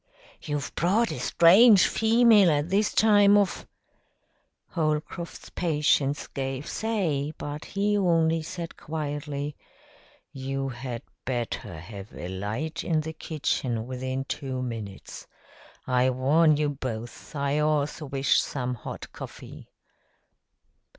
[0.41, 3.67] "You've brought a strange female at this time of"
[4.71, 9.55] Holcroft's patience gave say, but he only said quietly,
[10.31, 15.27] "You had better have a light in the kitchen within two minutes.
[15.85, 17.35] I warn you both.
[17.35, 19.69] I also wish some hot coffee."